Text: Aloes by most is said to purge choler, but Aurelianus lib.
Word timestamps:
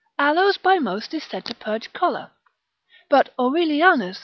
Aloes 0.17 0.57
by 0.57 0.79
most 0.79 1.13
is 1.13 1.23
said 1.23 1.45
to 1.45 1.53
purge 1.53 1.93
choler, 1.93 2.31
but 3.07 3.35
Aurelianus 3.37 3.99
lib. 4.01 4.15